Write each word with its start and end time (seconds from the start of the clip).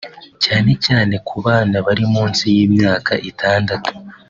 cyane 0.43 0.71
cyane 0.85 1.15
ku 1.27 1.35
bana 1.45 1.77
bari 1.85 2.03
munsi 2.13 2.43
y’imyaka 2.55 3.13
itandatu 3.31 3.91